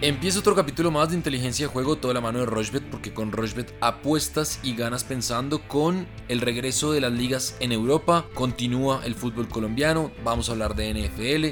[0.00, 3.32] Empieza otro capítulo más de inteligencia de juego, toda la mano de Rochbet, porque con
[3.32, 8.24] Rochbet apuestas y ganas pensando con el regreso de las ligas en Europa.
[8.32, 11.46] Continúa el fútbol colombiano, vamos a hablar de NFL,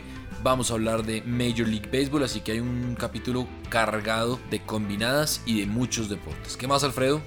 [0.45, 5.43] vamos a hablar de Major League Baseball, así que hay un capítulo cargado de combinadas
[5.45, 6.57] y de muchos deportes.
[6.57, 7.21] ¿Qué más, Alfredo?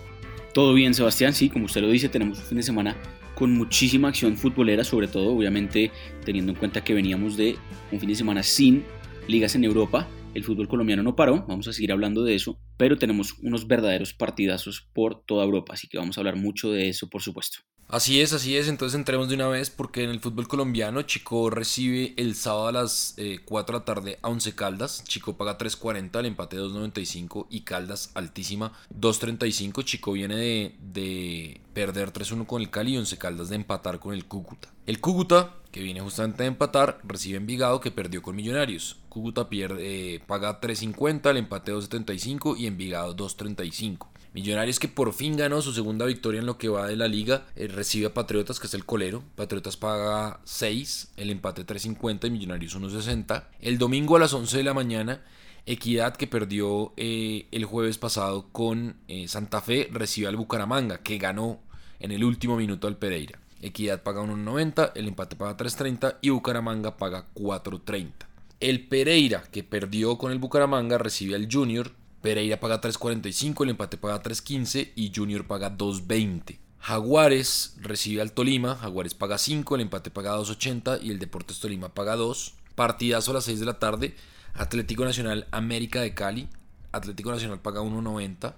[0.54, 1.34] Todo bien, Sebastián.
[1.34, 2.96] Sí, como usted lo dice, tenemos un fin de semana
[3.36, 5.92] con muchísima acción futbolera, sobre todo, obviamente,
[6.24, 7.58] teniendo en cuenta que veníamos de
[7.92, 8.86] un fin de semana sin
[9.28, 12.98] ligas en Europa el fútbol colombiano no paró, vamos a seguir hablando de eso, pero
[12.98, 17.10] tenemos unos verdaderos partidazos por toda Europa, así que vamos a hablar mucho de eso,
[17.10, 17.60] por supuesto.
[17.90, 18.68] Así es, así es.
[18.68, 22.72] Entonces entremos de una vez porque en el fútbol colombiano Chico recibe el sábado a
[22.72, 25.04] las 4 eh, de la tarde a 11 Caldas.
[25.06, 29.84] Chico paga 3.40, el empate 2.95 y Caldas altísima 2.35.
[29.84, 34.14] Chico viene de, de perder 3-1 con el Cali y 11 Caldas de empatar con
[34.14, 34.72] el Cúcuta.
[34.86, 38.98] El Cúcuta, que viene justamente de empatar, recibe Envigado que perdió con Millonarios.
[39.10, 44.08] Cúcuta pierde, eh, paga 3.50, el empate 2.75 y Envigado 2.35.
[44.32, 47.48] Millonarios que por fin ganó su segunda victoria en lo que va de la liga,
[47.56, 49.24] eh, recibe a Patriotas que es el colero.
[49.36, 53.46] Patriotas paga 6, el empate 3.50 y Millonarios 1.60.
[53.60, 55.22] El domingo a las 11 de la mañana,
[55.66, 61.18] Equidad que perdió eh, el jueves pasado con eh, Santa Fe recibe al Bucaramanga que
[61.18, 61.60] ganó
[62.00, 63.40] en el último minuto al Pereira.
[63.62, 68.12] Equidad paga 1.90, el empate paga 3.30 y Bucaramanga paga 4.30.
[68.60, 73.98] El Pereira que perdió con el Bucaramanga recibe al Junior Pereira paga 3.45, el empate
[73.98, 76.60] paga 3.15 y Junior paga 2.20.
[76.80, 81.90] Jaguares recibe al Tolima, Jaguares paga 5, el empate paga 2.80 y el Deportes Tolima
[81.90, 82.56] paga 2.
[82.76, 84.16] Partidazo a las 6 de la tarde,
[84.54, 86.50] Atlético Nacional América de Cali,
[86.92, 88.54] Atlético Nacional paga 1.90,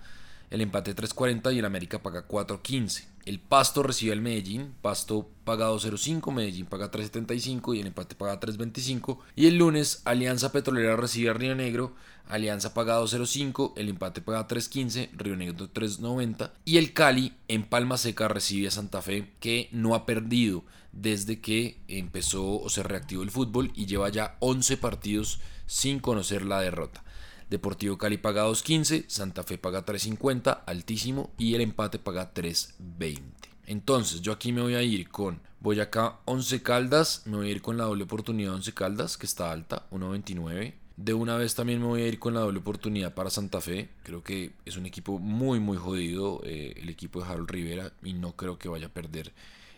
[0.49, 3.10] el empate 3.40 y el América paga 4.15.
[3.25, 8.39] El Pasto recibe al Medellín, Pasto paga 2.05, Medellín paga 3.75 y el empate paga
[8.39, 9.19] 3.25.
[9.35, 11.93] Y el lunes Alianza Petrolera recibe a Río Negro,
[12.27, 17.97] Alianza paga 2.05, el empate paga 3.15, Río Negro 3.90 y el Cali en Palma
[17.97, 23.23] Seca recibe a Santa Fe que no ha perdido desde que empezó o se reactivó
[23.23, 27.03] el fútbol y lleva ya 11 partidos sin conocer la derrota.
[27.51, 33.19] Deportivo Cali paga 2.15, Santa Fe paga 3.50, altísimo, y el empate paga 3.20.
[33.67, 37.61] Entonces, yo aquí me voy a ir con Boyacá 11 Caldas, me voy a ir
[37.61, 40.75] con la doble oportunidad 11 Caldas, que está alta, 1.29.
[40.95, 43.89] De una vez también me voy a ir con la doble oportunidad para Santa Fe.
[44.03, 48.13] Creo que es un equipo muy, muy jodido, eh, el equipo de Harold Rivera, y
[48.13, 49.33] no creo que vaya a perder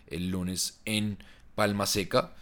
[0.06, 1.18] el lunes en
[1.56, 2.34] Palma Seca.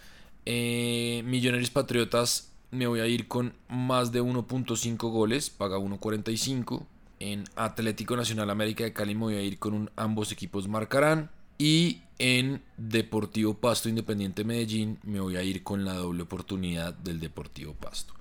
[0.44, 6.84] Eh, Millonarios Patriotas, me voy a ir con más de 1.5 goles, paga 1.45.
[7.20, 11.30] En Atlético Nacional América de Cali me voy a ir con un ambos equipos marcarán.
[11.58, 17.20] Y en Deportivo Pasto Independiente Medellín me voy a ir con la doble oportunidad del
[17.20, 18.14] Deportivo Pasto.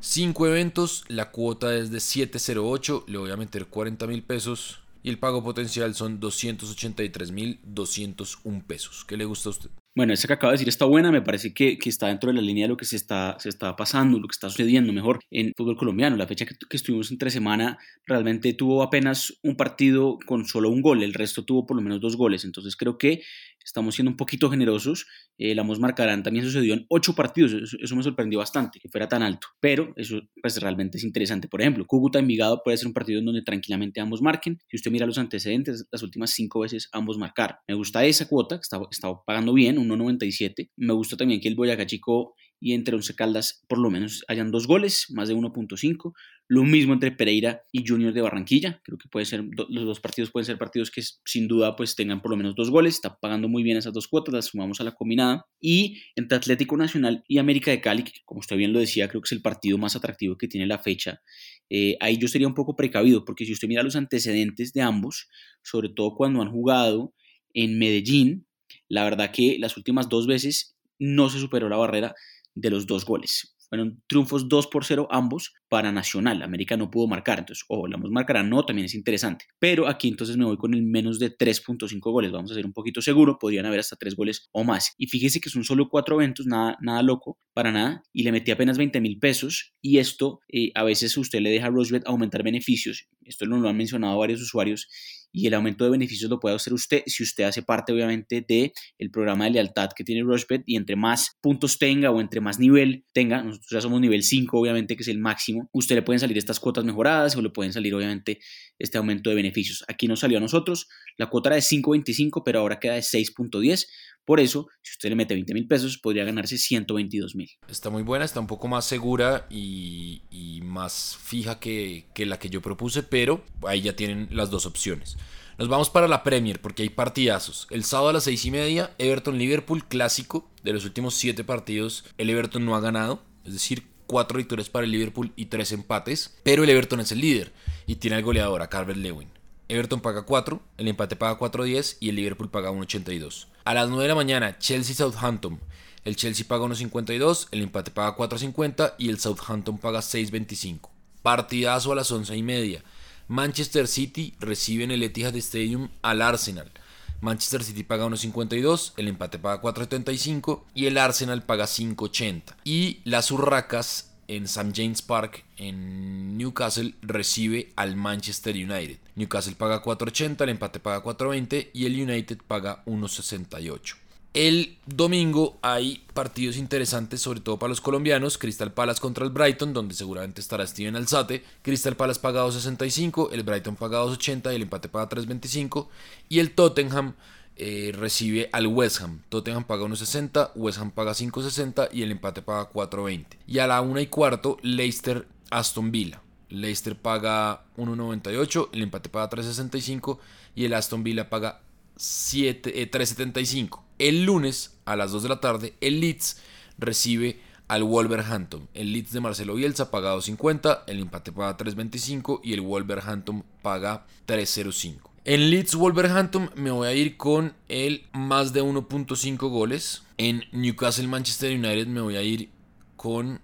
[0.00, 5.10] Cinco eventos, la cuota es de 708, le voy a meter 40 mil pesos y
[5.10, 9.04] el pago potencial son 283 mil 201 pesos.
[9.04, 9.70] ¿Qué le gusta a usted?
[9.98, 12.36] Bueno, esa que acaba de decir está buena, me parece que, que, está dentro de
[12.36, 15.18] la línea de lo que se está, se está pasando, lo que está sucediendo mejor
[15.30, 16.16] en fútbol colombiano.
[16.16, 20.82] La fecha que, que, estuvimos entre semana realmente tuvo apenas un partido con solo un
[20.82, 23.22] gol, el resto tuvo por lo menos dos goles, entonces creo que
[23.68, 25.06] estamos siendo un poquito generosos.
[25.38, 29.08] Eh, la Mos Marcarán también sucedió en ocho partidos, eso, me sorprendió bastante, que fuera
[29.08, 31.48] tan alto, pero eso pues realmente es interesante.
[31.48, 34.58] Por ejemplo, Cúcuta Envigado puede ser un partido en donde tranquilamente ambos marquen.
[34.68, 37.56] Si usted mira los antecedentes, las últimas cinco veces ambos marcaron.
[37.66, 40.70] Me gusta esa cuota, que está, está pagando bien, 1.97.
[40.76, 44.50] Me gusta también que el Boyacá Chico y entre Once Caldas por lo menos hayan
[44.50, 46.12] dos goles, más de 1.5.
[46.50, 48.80] Lo mismo entre Pereira y Junior de Barranquilla.
[48.82, 52.22] Creo que puede ser, los dos partidos pueden ser partidos que sin duda pues tengan
[52.22, 52.94] por lo menos dos goles.
[52.94, 55.46] Está pagando muy bien esas dos cuotas, las sumamos a la combinada.
[55.60, 59.20] Y entre Atlético Nacional y América de Cali, que como usted bien lo decía, creo
[59.20, 61.20] que es el partido más atractivo que tiene la fecha.
[61.68, 65.28] Eh, ahí yo sería un poco precavido, porque si usted mira los antecedentes de ambos,
[65.62, 67.14] sobre todo cuando han jugado
[67.52, 68.46] en Medellín,
[68.88, 72.14] la verdad que las últimas dos veces no se superó la barrera
[72.60, 73.54] de los dos goles.
[73.68, 76.42] Fueron triunfos 2 por 0 ambos para Nacional.
[76.42, 79.44] América no pudo marcar, entonces, o la marcará, no, también es interesante.
[79.58, 82.32] Pero aquí entonces me voy con el menos de 3.5 goles.
[82.32, 84.94] Vamos a ser un poquito seguro, podrían haber hasta 3 goles o más.
[84.96, 88.02] Y fíjese que son solo 4 eventos, nada, nada loco, para nada.
[88.12, 89.74] Y le metí apenas 20 mil pesos.
[89.82, 93.06] Y esto eh, a veces usted le deja a Rosebet aumentar beneficios.
[93.22, 94.88] Esto lo han mencionado varios usuarios
[95.32, 98.72] y el aumento de beneficios lo puede hacer usted si usted hace parte obviamente del
[98.98, 102.58] el programa de lealtad que tiene Rushbet y entre más puntos tenga o entre más
[102.58, 106.20] nivel tenga, nosotros ya somos nivel 5 obviamente que es el máximo, usted le pueden
[106.20, 108.38] salir estas cuotas mejoradas o le pueden salir obviamente
[108.78, 109.84] este aumento de beneficios.
[109.88, 113.86] Aquí nos salió a nosotros, la cuota era de 5.25 pero ahora queda de 6.10
[114.28, 117.48] Por eso, si usted le mete 20 mil pesos, podría ganarse 122 mil.
[117.66, 122.60] Está muy buena, está un poco más segura y, más fija que, la que yo
[122.60, 125.16] propuse, pero ahí ya tienen las dos opciones.
[125.56, 127.68] Nos vamos para la Premier porque hay partidazos.
[127.70, 130.50] El sábado a las 6 y media, Everton-Liverpool, clásico.
[130.62, 133.22] De los últimos 7 partidos, el Everton no ha ganado.
[133.46, 136.36] Es decir, 4 victorias para el Liverpool y 3 empates.
[136.42, 137.50] Pero el Everton es el líder
[137.86, 139.30] y tiene al goleador, a Carver Lewin.
[139.68, 143.48] Everton paga 4, el empate paga 4.10 y el Liverpool paga 1.82.
[143.68, 145.60] A las 9 de la mañana, Chelsea-Southampton.
[146.02, 150.88] El Chelsea paga 1.52, el empate paga 4.50 y el Southampton paga 6.25.
[151.20, 152.82] Partidazo a las 11 y media.
[153.26, 156.72] Manchester City recibe en el Etihad Stadium al Arsenal.
[157.20, 162.54] Manchester City paga 1.52, el empate paga 4.75 y el Arsenal paga 5.80.
[162.64, 164.72] Y las Urracas en St.
[164.74, 168.98] James Park en Newcastle recibe al Manchester United.
[169.16, 173.96] Newcastle paga 4.80, el empate paga 4.20 y el United paga 1.68.
[174.34, 178.36] El domingo hay partidos interesantes, sobre todo para los colombianos.
[178.38, 181.42] Crystal Palace contra el Brighton, donde seguramente estará Steven Alzate.
[181.62, 185.88] Crystal Palace paga 2.65, el Brighton paga 2.80 y el empate paga 3.25.
[186.28, 187.14] Y el Tottenham
[187.58, 189.22] eh, recibe al West Ham.
[189.28, 193.26] Tottenham paga 1.60, West Ham paga 5.60 y el empate paga 4.20.
[193.46, 196.22] Y a la 1 y cuarto, Leicester Aston Villa.
[196.50, 200.18] Leicester paga 1.98, el empate paga 3.65
[200.54, 201.60] y el Aston Villa paga
[201.96, 203.80] 3.75.
[203.98, 206.40] Eh, el lunes a las 2 de la tarde, el Leeds
[206.78, 208.68] recibe al Wolverhampton.
[208.72, 214.06] El Leeds de Marcelo Bielsa paga 2.50, el empate paga 3.25 y el Wolverhampton paga
[214.26, 215.07] 3.05.
[215.30, 220.02] En Leeds Wolverhampton me voy a ir con el más de 1.5 goles.
[220.16, 222.48] En Newcastle Manchester United me voy a ir
[222.96, 223.38] con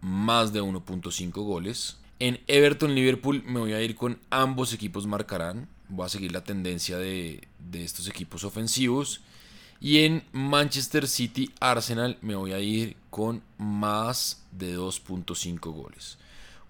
[0.00, 1.98] más de 1.5 goles.
[2.20, 6.42] En Everton Liverpool me voy a ir con ambos equipos marcarán voy a seguir la
[6.42, 9.20] tendencia de, estos equipos ofensivos.
[9.78, 16.16] Y en Manchester City Arsenal me voy a ir con más de 2.5 goles.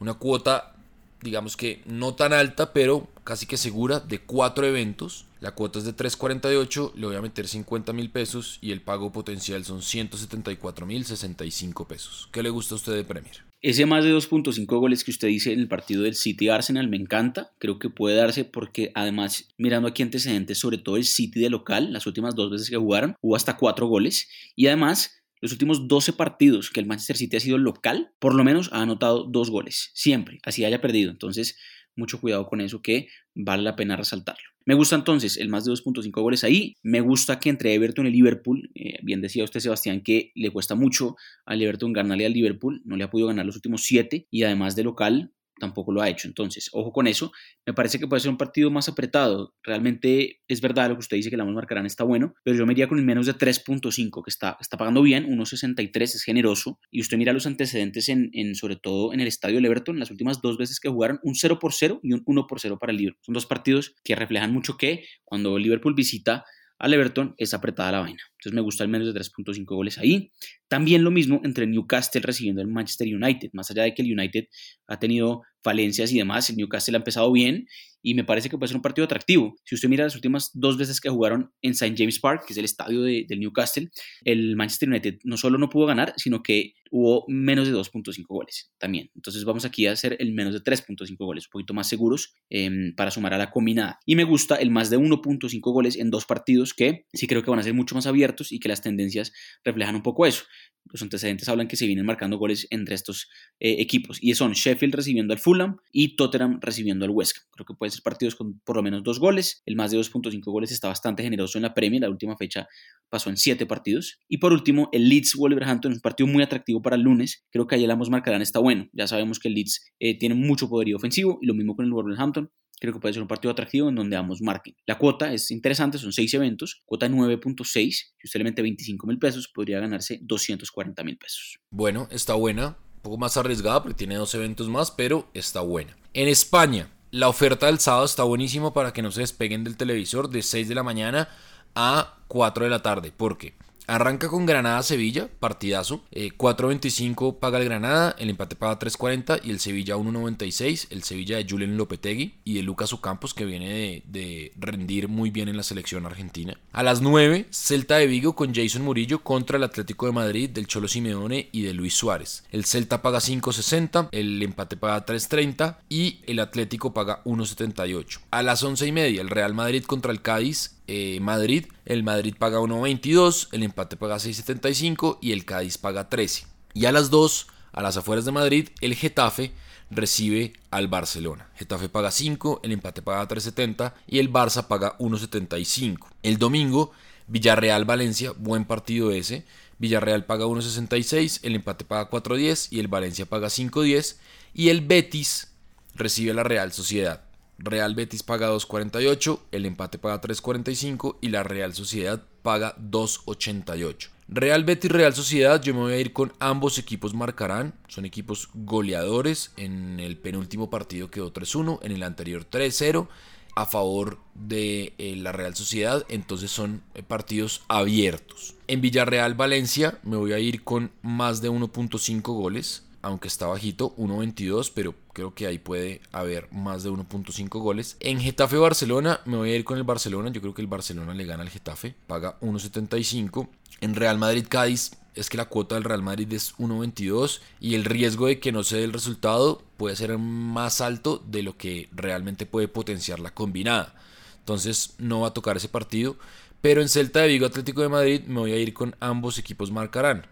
[0.01, 0.75] Una cuota,
[1.23, 5.27] digamos que no tan alta, pero casi que segura, de 4 eventos.
[5.41, 9.11] La cuota es de 3.48, le voy a meter 50 mil pesos y el pago
[9.11, 12.29] potencial son 174 mil 65 pesos.
[12.31, 13.45] ¿Qué le gusta a usted de Premier?
[13.63, 16.97] Ese más de 2.5 goles que usted dice en el partido del City Arsenal me
[16.97, 17.53] encanta.
[17.59, 21.93] Creo que puede darse porque además, mirando aquí antecedentes, sobre todo el City de local,
[21.93, 24.29] las últimas dos veces que jugaron, hubo hasta 4 goles.
[24.57, 28.45] Y además, los últimos 12 partidos que el Manchester City ha sido local, por lo
[28.45, 29.91] menos ha anotado dos goles.
[29.95, 31.11] Siempre, así haya perdido.
[31.11, 31.57] Entonces,
[31.97, 34.51] mucho cuidado con eso que vale la pena resaltarlo.
[34.67, 36.77] Me gusta entonces el más de 2.5 goles ahí.
[36.83, 40.75] Me gusta que entre Everton y Liverpool, eh, bien decía usted Sebastián que le cuesta
[40.75, 44.43] mucho al Everton ganarle al Liverpool, no le ha podido ganar los últimos 7 y
[44.43, 46.27] además de local tampoco lo ha hecho.
[46.27, 47.31] Entonces, ojo con eso.
[47.65, 49.55] Me parece que puede ser un partido más apretado.
[49.63, 52.73] Realmente es verdad lo que usted dice que la marcarán está bueno, pero yo me
[52.73, 56.81] iría con el menos de 3.5, que está, está pagando bien, 1.63 es generoso.
[56.91, 60.41] Y usted mira los antecedentes en, sobre todo en el estadio del Everton, las últimas
[60.41, 62.99] dos veces que jugaron, un 0 por 0 y un 1 por 0 para el
[62.99, 63.23] Liverpool.
[63.25, 66.45] Son dos partidos que reflejan mucho que cuando Liverpool visita
[66.79, 68.30] al Everton es apretada la vaina.
[68.41, 70.33] Entonces me gusta el menos de 3.5 goles ahí.
[70.67, 73.51] También lo mismo entre Newcastle recibiendo el Manchester United.
[73.53, 74.47] Más allá de que el United
[74.87, 77.67] ha tenido falencias y demás, el Newcastle ha empezado bien
[78.03, 79.57] y me parece que puede ser un partido atractivo.
[79.65, 81.95] Si usted mira las últimas dos veces que jugaron en St.
[81.97, 83.91] James Park, que es el estadio del Newcastle,
[84.25, 88.73] el Manchester United no solo no pudo ganar, sino que hubo menos de 2.5 goles
[88.79, 89.11] también.
[89.15, 92.95] Entonces vamos aquí a hacer el menos de 3.5 goles, un poquito más seguros em,
[92.97, 93.99] para sumar a la combinada.
[94.07, 97.51] Y me gusta el más de 1.5 goles en dos partidos que sí creo que
[97.51, 99.33] van a ser mucho más abiertos y que las tendencias
[99.65, 100.45] reflejan un poco eso.
[100.87, 103.29] Los antecedentes hablan que se vienen marcando goles entre estos
[103.61, 107.37] eh, equipos y son Sheffield recibiendo al Fulham y Tottenham recibiendo al West.
[107.53, 109.63] Creo que pueden ser partidos con por lo menos dos goles.
[109.67, 112.03] El más de 2.5 goles está bastante generoso en la Premier.
[112.03, 112.67] La última fecha
[113.09, 114.19] pasó en 7 partidos.
[114.29, 117.45] Y por último, el Leeds Wolverhampton es un partido muy atractivo para el lunes.
[117.51, 118.89] Creo que ahí el ambos marcarán está bueno.
[118.93, 121.93] Ya sabemos que el Leeds eh, tiene mucho poderío ofensivo y lo mismo con el
[121.93, 124.75] Wolverhampton creo que puede ser un partido atractivo en donde ambos marquen.
[124.87, 129.19] La cuota es interesante, son 6 eventos, cuota 9.6, si usted le mete 25 mil
[129.19, 131.61] pesos, podría ganarse 240 mil pesos.
[131.71, 135.97] Bueno, está buena, un poco más arriesgada porque tiene dos eventos más, pero está buena.
[136.15, 140.31] En España, la oferta del sábado está buenísima para que no se despeguen del televisor
[140.31, 141.29] de 6 de la mañana
[141.75, 143.55] a 4 de la tarde, porque
[143.91, 146.05] Arranca con Granada-Sevilla, partidazo.
[146.13, 150.87] 4.25 eh, paga el Granada, el empate paga 3.40 y el Sevilla 1.96.
[150.91, 155.49] El Sevilla de Julen Lopetegui y de Lucas Ocampos que viene de, rendir muy bien
[155.49, 156.57] en la selección argentina.
[156.71, 160.69] A las 9, Celta de Vigo con Jason Murillo contra el Atlético de Madrid del
[160.69, 162.45] Cholo Simeone y de Luis Suárez.
[162.53, 168.21] El Celta paga 5.60, el empate paga 3.30 y el Atlético paga 1.78.
[168.31, 171.67] A las 11 y media, el Real Madrid contra el Cádiz eh, Madrid.
[171.85, 176.47] El Madrid paga 1.22, el empate paga 6.75 y el Cádiz paga 13.
[176.75, 179.53] Y a las 2, a las afueras de Madrid, el Getafe
[179.91, 181.49] recibe al Barcelona.
[181.55, 186.09] Getafe paga 5, el empate paga 3.70 y el Barça paga 1.75.
[186.25, 186.91] El domingo,
[187.29, 189.45] Villarreal-Valencia, buen partido ese.
[189.79, 194.17] Villarreal paga 1.66, el empate paga 4.10 y el Valencia paga 5.10
[194.55, 195.53] y el Betis
[195.95, 197.30] recibe a la Real Sociedad.
[197.63, 204.09] Real Betis paga 2.48, el empate paga 3.45 y la Real Sociedad paga 2.88.
[204.29, 208.49] Real Betis Real Sociedad, yo me voy a ir con ambos equipos marcarán, son equipos
[208.55, 213.09] goleadores, en el penúltimo partido quedó 3-1, en el anterior 3-0
[213.57, 218.55] a favor de eh, la Real Sociedad, entonces son eh, partidos abiertos.
[218.69, 223.95] En Villarreal Valencia me voy a ir con más de 1.5 goles, aunque está bajito,
[223.97, 227.97] 1.22, pero creo que ahí puede haber más de 1.5 goles.
[228.01, 231.15] En Getafe Barcelona me voy a ir con el Barcelona, yo creo que el Barcelona
[231.15, 233.49] le gana al Getafe, paga 1.75.
[233.81, 237.85] En Real Madrid Cádiz es que la cuota del Real Madrid es 1.22 y el
[237.85, 241.89] riesgo de que no se dé el resultado puede ser más alto de lo que
[241.93, 243.95] realmente puede potenciar la combinada.
[244.39, 246.17] Entonces no va a tocar ese partido.
[246.61, 249.71] Pero en Celta de Vigo Atlético de Madrid me voy a ir con ambos equipos
[249.71, 250.27] marcarán.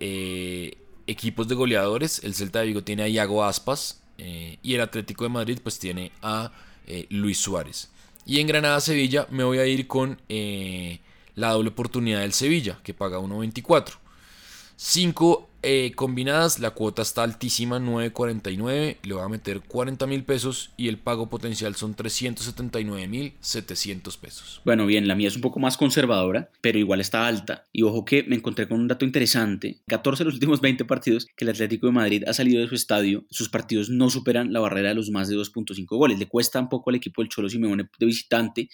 [0.00, 4.80] Eh, equipos de goleadores, el Celta de Vigo tiene a Iago Aspas eh, y el
[4.80, 6.52] Atlético de Madrid pues tiene a
[6.86, 7.90] eh, Luis Suárez.
[8.24, 12.94] Y en Granada Sevilla me voy a ir con la doble oportunidad del Sevilla que
[12.94, 13.94] paga 1.24.
[14.76, 20.70] 5 eh, combinadas, la cuota está altísima, 9.49, le voy a meter 40 mil pesos
[20.76, 24.60] y el pago potencial son 379 mil 700 pesos.
[24.64, 27.64] Bueno, bien, la mía es un poco más conservadora, pero igual está alta.
[27.72, 31.26] Y ojo que me encontré con un dato interesante, 14 de los últimos 20 partidos
[31.36, 34.60] que el Atlético de Madrid ha salido de su estadio, sus partidos no superan la
[34.60, 36.18] barrera de los más de 2.5 goles.
[36.18, 38.68] Le cuesta un poco al equipo del Cholo Simeone de visitante,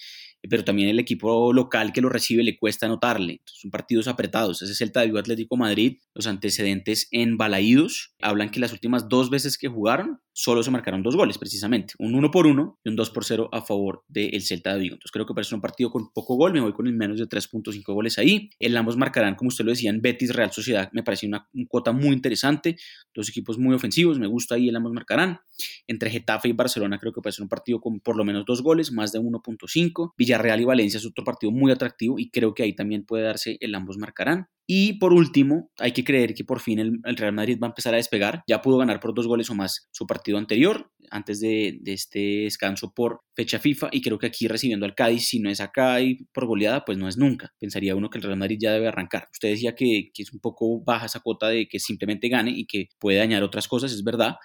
[0.47, 3.41] pero también el equipo local que lo recibe le cuesta anotarle.
[3.45, 4.61] son partidos apretados.
[4.61, 9.57] Ese es el Atlético Madrid, los antecedentes en Balaídos hablan que las últimas dos veces
[9.57, 13.09] que jugaron solo se marcaron dos goles precisamente, un 1 por 1 y un 2
[13.09, 14.93] por 0 a favor del Celta de Vigo.
[14.93, 17.27] Entonces creo que parece un partido con poco gol, me voy con el menos de
[17.27, 18.49] 3.5 goles ahí.
[18.57, 21.91] El ambos marcarán, como usted lo decía, en Betis Real Sociedad, me parece una, cuota
[21.91, 22.77] muy interesante,
[23.13, 25.39] dos equipos muy ofensivos, me gusta ahí el ambos marcarán.
[25.87, 28.93] Entre Getafe y Barcelona creo que ser un partido con por lo menos dos goles,
[28.93, 30.13] más de 1.5.
[30.29, 33.57] Villarreal y Valencia es otro partido muy atractivo y creo que ahí también puede darse
[33.59, 34.47] el ambos marcarán.
[34.67, 37.95] Y por último, hay que creer que por fin el, Real Madrid va a empezar
[37.95, 38.43] a despegar.
[38.47, 42.93] Ya pudo ganar por dos goles o más su partido anterior, antes de, este descanso
[42.93, 43.89] por fecha FIFA.
[43.91, 46.99] Y creo que aquí recibiendo al Cádiz, si no es acá y por goleada, pues
[46.99, 47.51] no es nunca.
[47.59, 49.27] Pensaría uno que el Real Madrid ya debe arrancar.
[49.31, 52.67] Usted decía que, que es un poco baja esa cuota de que simplemente gane y
[52.67, 54.35] que puede dañar otras cosas, es verdad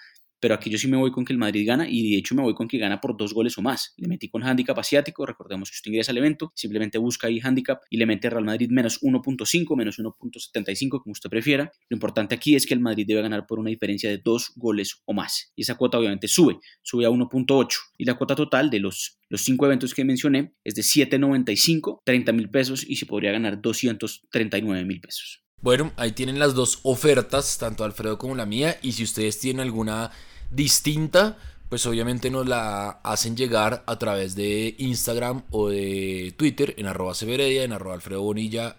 [0.45, 2.43] pero aquí yo sí me voy con que el Madrid gana y de hecho me
[2.43, 3.95] voy con que gana por dos goles o más.
[3.97, 7.81] Le metí con handicap asiático, recordemos que usted ingresa al evento, simplemente busca ahí handicap
[7.89, 11.73] y le mete Real Madrid menos 1.5, menos 1.75, como usted prefiera.
[11.89, 15.01] Lo importante aquí es que el Madrid debe ganar por una diferencia de dos goles
[15.07, 15.51] o más.
[15.57, 17.67] Y esa cuota obviamente sube, sube a 1.8.
[17.97, 22.33] Y la cuota total de los, los cinco eventos que mencioné es de 7.95, 30
[22.33, 25.41] mil pesos y se podría ganar 239 mil pesos.
[25.63, 28.79] Bueno, ahí tienen las dos ofertas, tanto Alfredo como la mía.
[28.83, 30.11] Y si ustedes tienen alguna
[30.51, 31.37] distinta,
[31.69, 37.15] pues obviamente nos la hacen llegar a través de Instagram o de Twitter en arroba
[37.15, 38.77] severedia, en arroba alfredo bonilla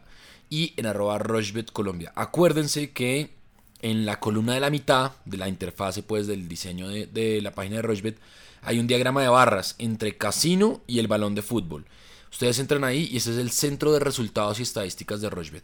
[0.50, 2.14] y en arroba rochbet colombia.
[2.16, 3.36] Acuérdense que
[3.82, 7.78] en la columna de la mitad de la interfase pues del diseño de, la página
[7.78, 8.18] de Rochbet
[8.64, 11.86] hay un diagrama de barras entre casino y el balón de fútbol.
[12.32, 15.64] Ustedes entran ahí y ese es el centro de resultados y estadísticas de Rochbet.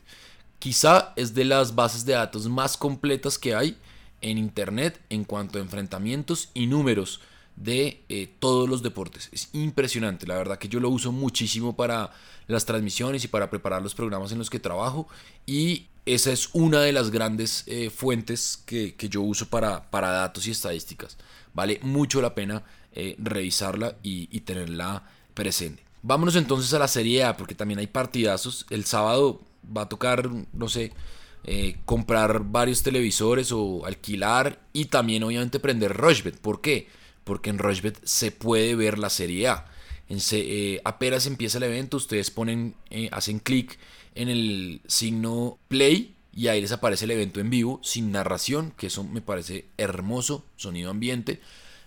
[0.60, 3.76] Quizá es de las bases de datos más completas que hay
[4.22, 7.22] en Internet en cuanto a enfrentamientos y números
[7.56, 9.30] de eh, todos los deportes.
[9.32, 12.12] Es impresionante, la verdad que yo lo uso muchísimo para
[12.48, 15.08] las transmisiones y para preparar los programas en los que trabajo
[15.46, 20.48] y esa es una de las grandes eh, fuentes que, yo uso para, para, datos
[20.48, 21.18] y estadísticas.
[21.54, 22.64] Vale mucho la pena
[22.94, 25.84] eh, revisarla y tenerla presente.
[26.04, 28.66] Vámonos entonces a la Serie A porque también hay partidazos.
[28.70, 30.94] El sábado va a tocar, no sé,
[31.44, 36.40] eh, comprar varios televisores o alquilar y también obviamente prender Rochbet.
[36.40, 36.88] ¿Por qué?
[37.24, 39.66] Porque en Rochbet se puede ver la Serie A.
[40.32, 43.80] Eh, apenas empieza el evento, ustedes ponen, eh, hacen clic
[44.14, 48.88] en el signo play y ahí les aparece el evento en vivo sin narración, que
[48.88, 51.42] eso me parece hermoso, sonido ambiente.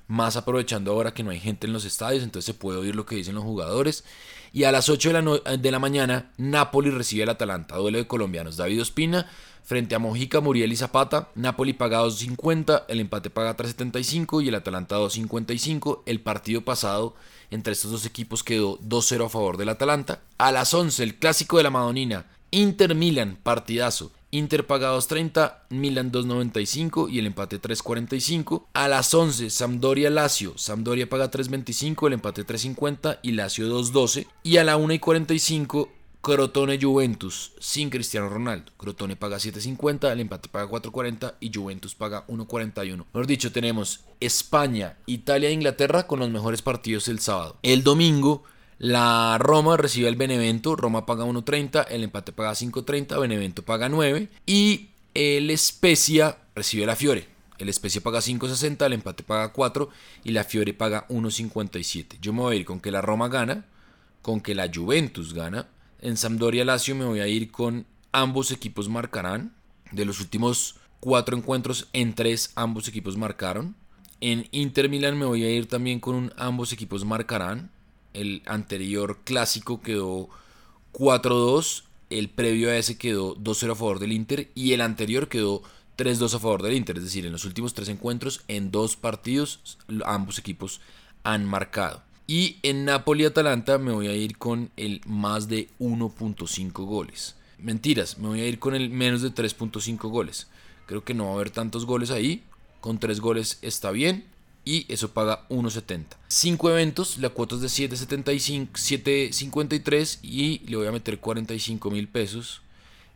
[0.07, 3.07] más aprovechando ahora que no hay gente en los estadios, entonces se puede oír lo
[3.07, 4.05] que dicen los jugadores.
[4.55, 8.07] Y a las 8 de la, de la mañana, Napoli recibe al Atalanta, duelo de
[8.07, 8.57] colombianos.
[8.57, 9.27] David Ospina
[9.65, 11.31] frente a Mojica, Muriel y Zapata.
[11.35, 16.03] Napoli paga 2.50, el empate paga 3.75 y el Atalanta 2.55.
[16.07, 17.17] El partido pasado
[17.51, 20.21] entre estos dos equipos quedó 2-0 a favor del Atalanta.
[20.39, 22.27] A las 11, el clásico de la Madonina.
[22.53, 24.13] Inter Milan, partidazo.
[24.35, 28.65] Inter paga 2.30, Milan 2.95 y el empate 3.45.
[28.73, 30.59] A las 11, Sampdoria Lazio.
[30.59, 34.27] Sampdoria paga 3.25, el empate 3.50 y Lazio 2.12.
[34.43, 35.89] Y a la 1.45,
[36.21, 38.73] Crotone Juventus sin Cristiano Ronaldo.
[38.77, 42.97] Crotone paga 7.50, el empate paga 4.40 y Juventus paga 1.41.
[42.97, 47.59] Mejor dicho, tenemos España, Italia e Inglaterra con los mejores partidos el sábado.
[47.63, 48.43] El domingo
[48.79, 54.29] la Roma recibe el Benevento, Roma paga 1.30, el empate paga 5.30, Benevento paga 9
[54.47, 57.29] y el Spezia recibe la Fiore.
[57.59, 59.89] El Spezia paga 5.60, el empate paga 4
[60.25, 62.19] y la Fiore paga 1.57.
[62.21, 63.65] Yo me voy a ir con que la Roma gana,
[64.23, 65.69] con que la Juventus gana.
[66.01, 69.55] En Sampdoria Lazio me voy a ir con ambos equipos marcarán.
[69.93, 73.77] De los últimos cuatro encuentros, en tres ambos equipos marcaron.
[74.21, 77.71] En Inter Milan me voy a ir también con un ambos equipos marcarán.
[78.15, 80.31] El anterior clásico quedó
[80.93, 81.85] 4-2.
[82.11, 84.51] El previo a ese quedó 2-0 a favor del Inter.
[84.55, 85.63] Y el anterior quedó
[85.99, 86.97] 3-2 a favor del Inter.
[86.97, 90.81] Es decir, en los últimos tres encuentros, en dos partidos, ambos equipos
[91.25, 92.03] han marcado.
[92.27, 97.35] Y en Napoli-Atalanta me voy a ir con el más de 1.5 goles.
[97.59, 100.47] Mentiras, me voy a ir con el menos de 3.5 goles.
[100.87, 102.43] Creo que no va a haber tantos goles ahí.
[102.81, 104.25] Con 3 goles está bien
[104.65, 106.17] y eso paga 1.70.
[106.29, 112.63] 5 eventos, la cuota es de 7.53 y le voy a meter 45 mil pesos.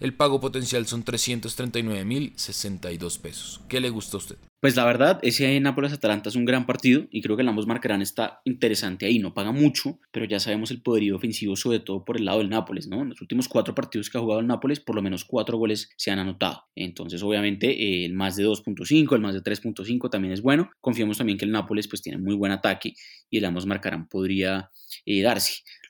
[0.00, 3.60] El pago potencial son 339 mil 62 pesos.
[3.68, 4.36] ¿Qué le gusta a usted?
[4.60, 8.00] Pues la verdad, ese Nápoles-Atalanta es un gran partido y creo que el ambos marcarán
[8.00, 9.18] está interesante ahí.
[9.18, 12.48] No paga mucho, pero ya sabemos el poderío ofensivo, sobre todo por el lado del
[12.48, 13.02] Nápoles, ¿no?
[13.02, 15.90] En los últimos cuatro partidos que ha jugado el Nápoles, por lo menos cuatro goles
[15.96, 16.64] se han anotado.
[16.76, 20.70] Entonces, obviamente, eh, el más de 2.5, el más de 3.5 también es bueno.
[20.80, 22.94] Confiamos también que el Nápoles pues tiene muy buen ataque
[23.30, 24.70] y el ambos marcarán podría
[25.08, 25.24] eh.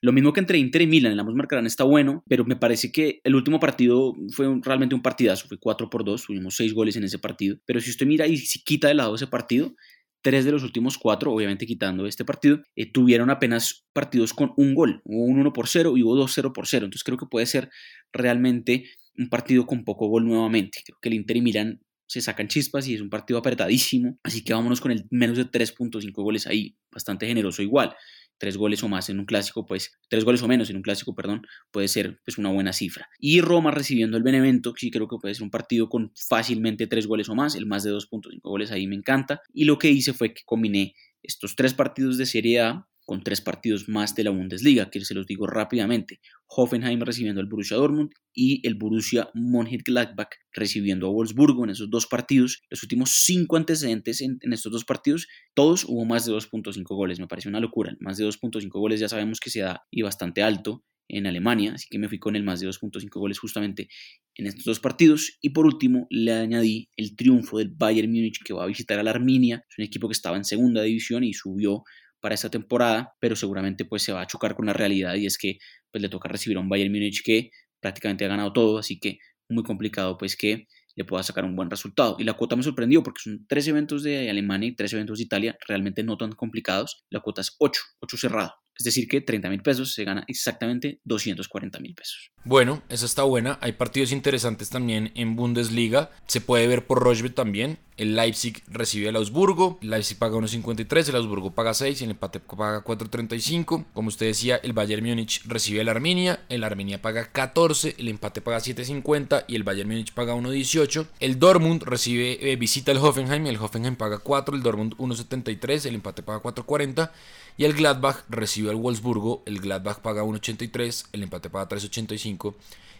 [0.00, 2.92] Lo mismo que entre Inter y Milan, el ambos marcarán está bueno, pero me parece
[2.92, 6.96] que el último partido fue realmente un partidazo, fue 4 por 2, tuvimos 6 goles
[6.96, 9.74] en ese partido, pero si usted mira y si quita de lado ese partido,
[10.20, 14.74] tres de los últimos cuatro, obviamente quitando este partido, eh, tuvieron apenas partidos con un
[14.74, 17.26] gol, hubo un 1 por 0 y hubo 2 0 por 0, entonces creo que
[17.26, 17.70] puede ser
[18.12, 18.84] realmente
[19.16, 22.88] un partido con poco gol nuevamente, creo que el Inter y Milan se sacan chispas
[22.88, 26.76] y es un partido apretadísimo, así que vámonos con el menos de 3.5 goles ahí,
[26.90, 27.94] bastante generoso igual
[28.38, 31.14] tres goles o más en un clásico, pues tres goles o menos en un clásico,
[31.14, 33.08] perdón, puede ser pues una buena cifra.
[33.18, 37.06] Y Roma recibiendo el Benevento, sí creo que puede ser un partido con fácilmente tres
[37.06, 39.42] goles o más, el más de 2.5 goles ahí me encanta.
[39.52, 43.40] Y lo que hice fue que combiné estos tres partidos de Serie A con tres
[43.40, 46.20] partidos más de la Bundesliga, que se los digo rápidamente.
[46.46, 52.06] Hoffenheim recibiendo al Borussia Dortmund y el Borussia Mönchengladbach recibiendo a Wolfsburgo en esos dos
[52.06, 52.60] partidos.
[52.68, 57.18] Los últimos cinco antecedentes en, estos dos partidos, todos hubo más de 2.5 goles.
[57.18, 57.96] Me parece una locura.
[57.98, 61.86] Más de 2.5 goles ya sabemos que se da y bastante alto en Alemania, así
[61.88, 63.88] que me fui con el más de 2.5 goles justamente
[64.34, 65.38] en estos dos partidos.
[65.40, 69.02] Y por último, le añadí el triunfo del Bayern Múnich que va a visitar a
[69.02, 69.64] la Arminia.
[69.66, 71.84] Es un equipo que estaba en segunda división y subió
[72.20, 75.38] para esta temporada, pero seguramente pues se va a chocar con la realidad y es
[75.38, 75.58] que
[75.90, 77.50] pues le toca recibir a un Bayern Múnich que
[77.80, 80.66] prácticamente ha ganado todo, así que muy complicado pues que
[80.98, 82.16] le pueda sacar un buen resultado.
[82.18, 85.24] Y la cuota me sorprendió porque son tres eventos de Alemania y tres eventos de
[85.24, 87.04] Italia, realmente no tan complicados.
[87.08, 88.54] La cuota es 8, 8 cerrado.
[88.76, 92.32] Es decir, que 30 mil pesos se gana exactamente 240 mil pesos.
[92.44, 93.58] Bueno, esa está buena.
[93.60, 96.10] Hay partidos interesantes también en Bundesliga.
[96.26, 97.78] Se puede ver por Rochby también.
[97.98, 99.80] El Leipzig recibe al Augsburgo.
[99.82, 103.86] El Leipzig paga 1.53, el Augsburgo paga 6 y el empate paga 4.35.
[103.92, 106.40] Como usted decía, el Bayern Múnich recibe al Arminia.
[106.48, 111.06] El Arminia paga 14, el empate paga 7.50 y el Bayern Múnich paga 1.18.
[111.18, 113.48] El Dortmund recibe, eh, visita al Hoffenheim.
[113.48, 117.10] El Hoffenheim paga 4, el Dortmund 1.73, el empate paga 4.40.
[117.56, 119.42] Y el Gladbach recibe al Wolfsburgo.
[119.44, 122.54] El Gladbach paga 1.83, el empate paga 3.85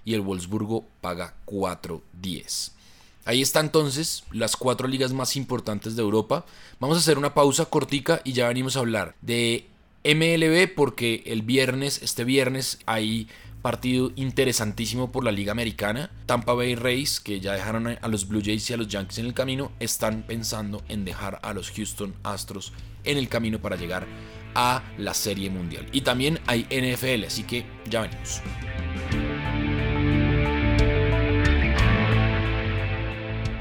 [0.04, 2.77] y el Wolfsburgo paga 4.10.
[3.28, 6.46] Ahí está entonces las cuatro ligas más importantes de Europa.
[6.80, 9.66] Vamos a hacer una pausa cortica y ya venimos a hablar de
[10.02, 13.28] MLB porque el viernes, este viernes, hay
[13.60, 16.10] partido interesantísimo por la Liga Americana.
[16.24, 19.26] Tampa Bay Rays, que ya dejaron a los Blue Jays y a los Yankees en
[19.26, 22.72] el camino, están pensando en dejar a los Houston Astros
[23.04, 24.06] en el camino para llegar
[24.54, 25.86] a la Serie Mundial.
[25.92, 28.40] Y también hay NFL, así que ya venimos.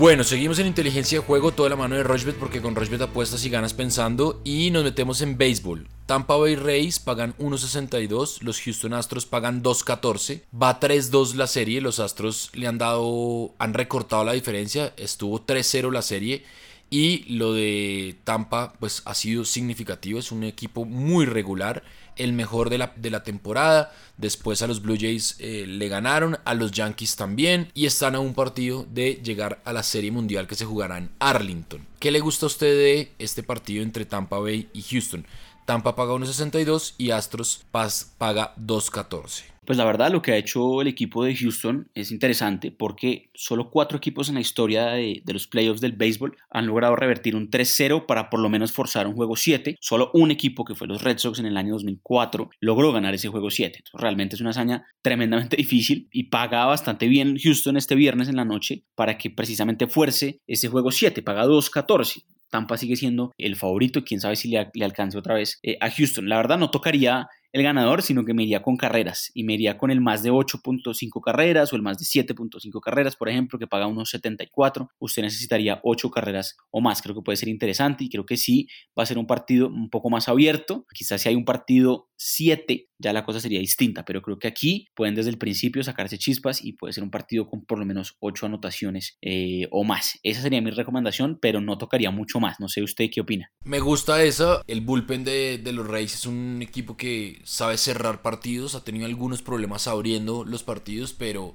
[0.00, 3.44] Bueno, seguimos en inteligencia de juego, toda la mano de Rochbet porque con Rochbet apuestas
[3.44, 5.88] y ganas pensando y nos metemos en béisbol.
[6.06, 12.00] Tampa Bay Rays pagan 1.62, los Houston Astros pagan 2.14, va 3-2 la serie, los
[12.00, 16.44] Astros le han dado, han recortado la diferencia, estuvo 3-0 la serie
[16.88, 21.82] y lo de Tampa pues ha sido significativo, es un equipo muy regular
[22.22, 23.92] el mejor de la, de la temporada.
[24.16, 27.70] Después a los Blue Jays eh, le ganaron, a los Yankees también.
[27.74, 31.10] Y están a un partido de llegar a la Serie Mundial que se jugará en
[31.18, 31.86] Arlington.
[31.98, 35.26] ¿Qué le gusta a usted de este partido entre Tampa Bay y Houston?
[35.64, 39.44] Tampa paga 1.62 y Astros paga 2.14.
[39.70, 43.70] Pues la verdad lo que ha hecho el equipo de Houston es interesante porque solo
[43.70, 48.04] cuatro equipos en la historia de, los playoffs del béisbol han logrado revertir un 3-0
[48.04, 49.76] para por lo menos forzar un juego 7.
[49.80, 53.28] Solo un equipo que fue los Red Sox en el año 2004 logró ganar ese
[53.28, 53.84] juego 7.
[53.92, 58.44] realmente es una hazaña tremendamente difícil y paga bastante bien Houston este viernes en la
[58.44, 61.22] noche para que precisamente fuerce ese juego 7.
[61.22, 62.24] Paga 2-14.
[62.50, 66.28] Tampa sigue siendo el favorito, quién sabe si le, alcance otra vez eh, a Houston.
[66.28, 69.78] La verdad no tocaría el ganador, sino que me iría con carreras y me iría
[69.78, 73.66] con el más de 8.5 carreras o el más de 7.5 carreras, por ejemplo, que
[73.66, 74.90] paga unos 74.
[74.98, 77.02] Usted necesitaría 8 carreras o más.
[77.02, 79.90] Creo que puede ser interesante y creo que sí va a ser un partido un
[79.90, 80.86] poco más abierto.
[80.94, 84.88] Quizás si hay un partido 7, ya la cosa sería distinta, pero creo que aquí
[84.94, 88.18] pueden desde el principio sacarse chispas y puede ser un partido con por lo menos
[88.20, 90.18] 8 anotaciones eh, o más.
[90.22, 92.60] Esa sería mi recomendación, pero no tocaría mucho más.
[92.60, 93.50] No sé usted qué opina.
[93.64, 94.62] Me gusta eso.
[94.66, 99.06] El bullpen de, de los Reyes es un equipo que sabe cerrar partidos, ha tenido
[99.06, 101.54] algunos problemas abriendo los partidos, pero,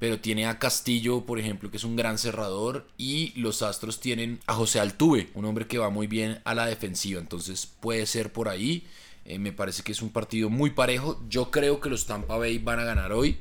[0.00, 4.40] pero tiene a Castillo, por ejemplo, que es un gran cerrador, y los Astros tienen
[4.48, 8.32] a José Altuve, un hombre que va muy bien a la defensiva, entonces puede ser
[8.32, 8.84] por ahí.
[9.24, 11.22] Eh, me parece que es un partido muy parejo.
[11.28, 13.38] Yo creo que los Tampa Bay van a ganar hoy,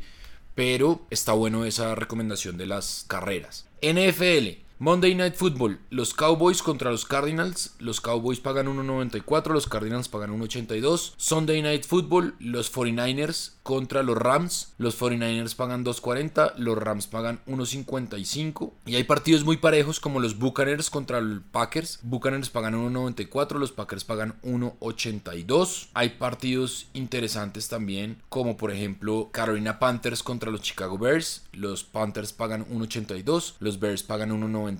[0.55, 3.67] pero está bueno esa recomendación de las carreras.
[3.81, 4.61] NFL.
[4.83, 10.31] Monday Night Football, los Cowboys contra los Cardinals, los Cowboys pagan 1.94, los Cardinals pagan
[10.41, 11.13] 1.82.
[11.17, 17.41] Sunday Night Football, los 49ers contra los Rams, los 49ers pagan 2.40, los Rams pagan
[17.45, 18.71] 1.55.
[18.87, 23.71] Y hay partidos muy parejos como los Buccaneers contra los Packers, Buccaneers pagan 1.94, los
[23.71, 25.89] Packers pagan 1.82.
[25.93, 32.33] Hay partidos interesantes también como por ejemplo Carolina Panthers contra los Chicago Bears, los Panthers
[32.33, 34.70] pagan 1.82, los Bears pagan 1.90.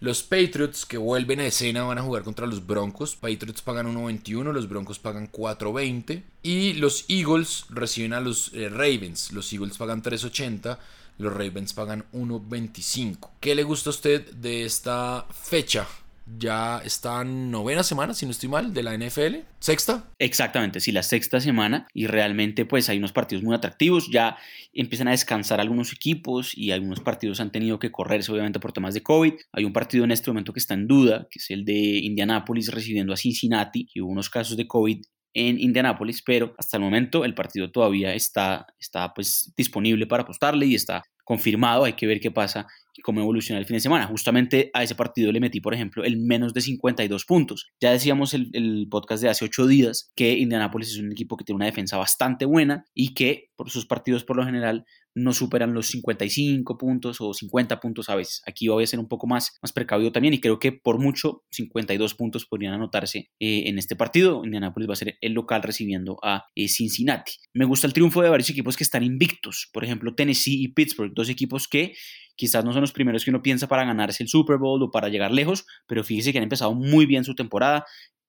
[0.00, 3.16] Los Patriots que vuelven a escena van a jugar contra los Broncos.
[3.16, 6.22] Patriots pagan 1.21, los Broncos pagan 4.20.
[6.42, 9.32] Y los Eagles reciben a los eh, Ravens.
[9.32, 10.78] Los Eagles pagan 3.80.
[11.18, 13.30] Los Ravens pagan 1.25.
[13.40, 15.86] ¿Qué le gusta a usted de esta fecha?
[16.26, 19.36] Ya está novena semana, si no estoy mal, de la NFL.
[19.58, 20.10] ¿Sexta?
[20.18, 21.86] Exactamente, sí, la sexta semana.
[21.92, 24.08] Y realmente, pues hay unos partidos muy atractivos.
[24.10, 24.36] Ya
[24.72, 28.94] empiezan a descansar algunos equipos y algunos partidos han tenido que correrse, obviamente, por temas
[28.94, 29.34] de COVID.
[29.52, 32.72] Hay un partido en este momento que está en duda, que es el de Indianapolis
[32.72, 35.02] recibiendo a Cincinnati, y hubo unos casos de COVID
[35.34, 40.66] en Indianapolis, pero hasta el momento el partido todavía está, está pues disponible para apostarle
[40.66, 42.66] y está confirmado, hay que ver qué pasa
[43.02, 44.06] cómo evoluciona el fin de semana.
[44.06, 47.70] Justamente a ese partido le metí, por ejemplo, el menos de 52 puntos.
[47.80, 51.44] Ya decíamos el, el podcast de hace 8 días que Indianapolis es un equipo que
[51.44, 55.74] tiene una defensa bastante buena y que por sus partidos por lo general no superan
[55.74, 58.42] los 55 puntos o 50 puntos a veces.
[58.46, 61.44] Aquí voy a ser un poco más, más precavido también y creo que por mucho
[61.50, 64.44] 52 puntos podrían anotarse eh, en este partido.
[64.44, 67.32] Indianapolis va a ser el local recibiendo a eh, Cincinnati.
[67.52, 71.12] Me gusta el triunfo de varios equipos que están invictos, por ejemplo Tennessee y Pittsburgh,
[71.14, 71.94] dos equipos que
[72.36, 75.08] quizás no son los primeros que uno piensa para ganarse el Super Bowl o para
[75.08, 77.84] llegar lejos, pero fíjese que han empezado muy bien su temporada.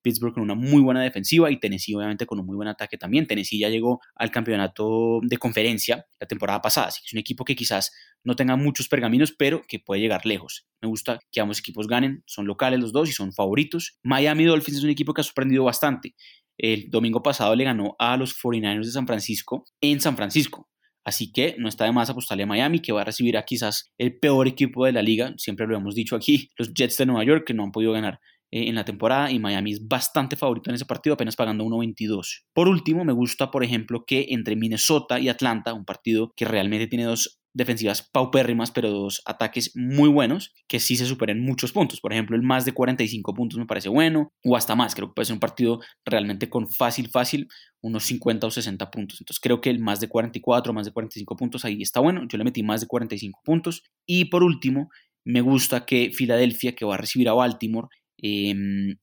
[0.06, 3.26] Pittsburgh con una muy buena defensiva y Tennessee obviamente con un muy buen ataque también.
[3.26, 7.44] Tennessee ya llegó al campeonato de conferencia la temporada pasada, así que es un equipo
[7.44, 7.92] que quizás
[8.24, 10.68] no tenga muchos pergaminos, pero que puede llegar lejos.
[10.80, 13.98] Me gusta que ambos equipos ganen, son locales los dos y son favoritos.
[14.04, 16.16] Miami Dolphins es un equipo que ha sorprendido bastante.
[16.56, 20.70] El domingo pasado le ganó a los 49ers de San Francisco en San Francisco.
[21.04, 23.92] Así que no está de más apostarle a Miami, que va a recibir a quizás
[23.98, 25.34] el peor equipo de la liga.
[25.38, 28.20] Siempre lo hemos dicho aquí, los Jets de Nueva York, que no han podido ganar
[28.52, 32.46] eh, en la temporada y Miami es bastante favorito en ese partido, apenas pagando 1.22.
[32.54, 36.88] Por último, me gusta, por ejemplo, que entre Minnesota y Atlanta, un partido que realmente
[36.88, 42.02] tiene dos defensivas paupérrimas, pero dos ataques muy buenos que sí se superen muchos puntos.
[42.02, 44.94] Por ejemplo, el más de 45 puntos me parece bueno, o hasta más.
[44.94, 47.48] Creo que puede ser un partido realmente con fácil, fácil,
[47.82, 49.22] unos 50 o 60 puntos.
[49.22, 52.28] Entonces creo que el más de 44, más de 45 puntos ahí está bueno.
[52.28, 53.84] Yo le metí más de 45 puntos.
[54.06, 54.90] Y por último,
[55.24, 58.98] me gusta que Filadelfia, que va a recibir a Baltimore, Em,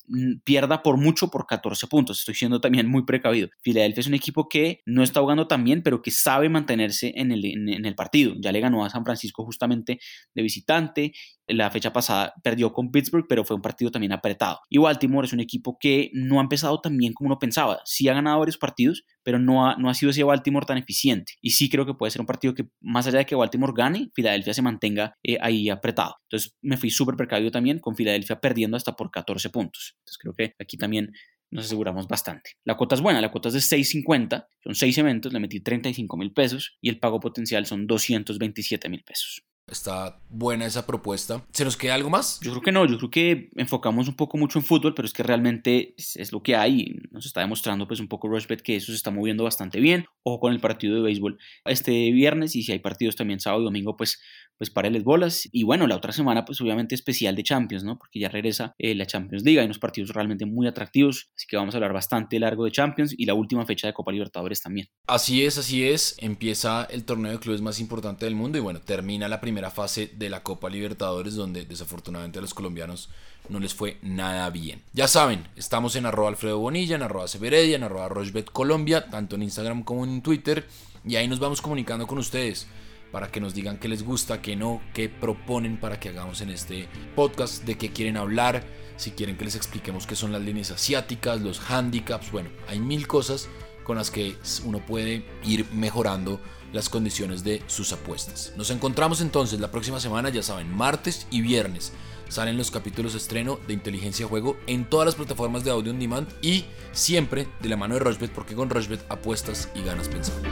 [0.44, 2.20] pierda por mucho por 14 puntos.
[2.20, 3.48] Estoy siendo también muy precavido.
[3.62, 7.33] Filadelfia es un equipo que no está jugando tan bien, pero que sabe mantenerse en
[7.33, 8.35] el, en el partido.
[8.40, 9.98] Ya le ganó a San Francisco justamente
[10.35, 11.12] de visitante
[11.48, 14.61] la fecha pasada perdió con Pittsburgh, pero fue un partido también apretado.
[14.68, 17.81] Y Baltimore es un equipo que no ha empezado tan bien como uno pensaba.
[17.85, 21.35] Sí ha ganado varios partidos, pero no ha, no ha sido ese Baltimore tan eficiente.
[21.40, 24.11] Y sí creo que puede ser un partido que, más allá de que Baltimore gane,
[24.14, 26.16] Filadelfia se mantenga eh, ahí apretado.
[26.25, 29.97] Entonces me fui súper precavido también con Filadelfia perdiendo hasta por 14 puntos.
[29.99, 31.12] Entonces creo que aquí también
[31.51, 32.53] nos aseguramos bastante.
[32.65, 36.17] La cuota es buena, la cuota es de 6.50, son 6 eventos, le metí 35
[36.17, 39.45] mil pesos y el pago potencial son 227 mil pesos.
[39.72, 41.44] Está buena esa propuesta.
[41.50, 42.38] ¿Se nos queda algo más?
[42.42, 45.14] Yo creo que no, yo creo que enfocamos un poco mucho en fútbol, pero es
[45.14, 46.94] que realmente es, lo que hay.
[47.11, 50.04] Nos está demostrando pues un poco Rushbet que eso se está moviendo bastante bien.
[50.24, 53.64] Ojo con el partido de béisbol este viernes y si hay partidos también sábado y
[53.64, 54.20] domingo, pues
[54.62, 55.48] pues pareles bolas.
[55.50, 57.98] Y bueno, la otra semana, pues obviamente especial de Champions, ¿no?
[57.98, 61.56] Porque ya regresa eh, la Champions League, hay unos partidos realmente muy atractivos, así que
[61.56, 64.87] vamos a hablar bastante largo de Champions y la última fecha de Copa Libertadores también.
[65.08, 68.80] Así es, así es, empieza el torneo de clubes más importante del mundo y bueno,
[68.80, 73.09] termina la primera fase de la Copa Libertadores donde desafortunadamente a los colombianos
[73.48, 74.83] no les fue nada bien.
[74.92, 79.37] Ya saben, estamos en arroba Alfredo Bonilla, en arroba Severedia, en arroba Rochbet Colombia, tanto
[79.37, 80.66] en Instagram como en Twitter
[81.05, 82.66] y ahí nos vamos comunicando con ustedes
[83.11, 86.51] para que nos digan qué les gusta, qué no, qué proponen para que hagamos en
[86.51, 88.64] este podcast, de qué quieren hablar,
[88.96, 93.07] si quieren que les expliquemos qué son las líneas asiáticas, los handicaps, bueno, hay mil
[93.07, 93.48] cosas
[93.85, 96.40] con las que uno puede ir mejorando
[96.72, 98.52] las condiciones de sus apuestas.
[98.56, 101.92] Nos encontramos entonces la próxima semana, ya saben, martes y viernes.
[102.28, 106.28] Salen los capítulos estreno de Inteligencia Juego en todas las plataformas de audio on demand
[106.40, 110.48] y siempre de la mano de Rochbet porque con Rochbet apuestas y ganas pensando.